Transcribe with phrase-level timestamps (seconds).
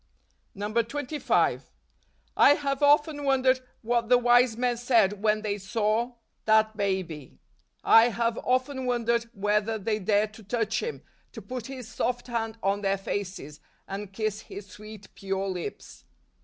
[0.53, 1.01] 144
[1.47, 1.59] DECEMBER.
[1.61, 1.71] 25.
[2.35, 6.13] I have often wondered what the wise men said when they saw
[6.45, 7.37] that Baby.
[7.83, 11.03] I have often wondered whether they dared to touch Him,
[11.33, 16.03] to put His soft hand on their faces, and kiss His sweet, pure lips.